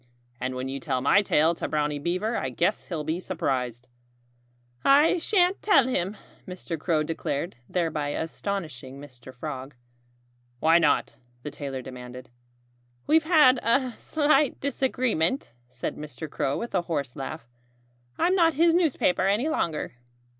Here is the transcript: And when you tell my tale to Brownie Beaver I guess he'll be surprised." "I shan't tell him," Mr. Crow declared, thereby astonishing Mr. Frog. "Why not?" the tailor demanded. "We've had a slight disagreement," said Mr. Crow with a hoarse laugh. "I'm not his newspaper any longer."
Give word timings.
And 0.39 0.55
when 0.55 0.67
you 0.67 0.79
tell 0.79 0.99
my 0.99 1.21
tale 1.21 1.53
to 1.53 1.67
Brownie 1.67 1.99
Beaver 1.99 2.35
I 2.35 2.49
guess 2.49 2.87
he'll 2.87 3.03
be 3.03 3.19
surprised." 3.19 3.87
"I 4.83 5.19
shan't 5.19 5.61
tell 5.61 5.85
him," 5.87 6.17
Mr. 6.47 6.79
Crow 6.79 7.03
declared, 7.03 7.55
thereby 7.69 8.09
astonishing 8.09 8.99
Mr. 8.99 9.31
Frog. 9.31 9.75
"Why 10.59 10.79
not?" 10.79 11.17
the 11.43 11.51
tailor 11.51 11.83
demanded. 11.83 12.31
"We've 13.05 13.25
had 13.25 13.59
a 13.61 13.91
slight 13.91 14.59
disagreement," 14.59 15.51
said 15.69 15.97
Mr. 15.97 16.27
Crow 16.27 16.57
with 16.57 16.73
a 16.73 16.81
hoarse 16.81 17.15
laugh. 17.15 17.47
"I'm 18.17 18.33
not 18.33 18.55
his 18.55 18.73
newspaper 18.73 19.27
any 19.27 19.49
longer." 19.49 19.93